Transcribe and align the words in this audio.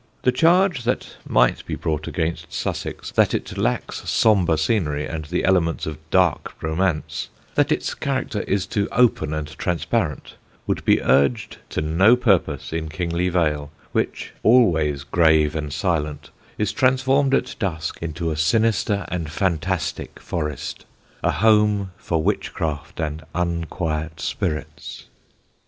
The 0.23 0.31
charge 0.31 0.83
that 0.85 1.17
might 1.27 1.63
be 1.67 1.75
brought 1.75 2.07
against 2.07 2.51
Sussex, 2.51 3.11
that 3.11 3.35
it 3.35 3.55
lacks 3.55 4.09
sombre 4.09 4.57
scenery 4.57 5.05
and 5.05 5.25
the 5.25 5.45
elements 5.45 5.85
of 5.85 5.99
dark 6.09 6.59
romance, 6.63 7.29
that 7.53 7.71
its 7.71 7.93
character 7.93 8.41
is 8.47 8.65
too 8.65 8.87
open 8.91 9.31
and 9.31 9.47
transparent, 9.59 10.37
would 10.65 10.83
be 10.85 11.03
urged 11.03 11.57
to 11.69 11.81
no 11.83 12.15
purpose 12.15 12.73
in 12.73 12.89
Kingly 12.89 13.29
Vale, 13.29 13.69
which, 13.91 14.33
always 14.41 15.03
grave 15.03 15.55
and 15.55 15.71
silent, 15.71 16.31
is 16.57 16.71
transformed 16.71 17.35
at 17.35 17.55
dusk 17.59 17.99
into 18.01 18.31
a 18.31 18.35
sinister 18.35 19.05
and 19.09 19.31
fantastic 19.31 20.19
forest, 20.19 20.85
a 21.21 21.29
home 21.29 21.91
for 21.97 22.23
witchcraft 22.23 22.99
and 22.99 23.23
unquiet 23.35 24.19
spirits. 24.19 25.05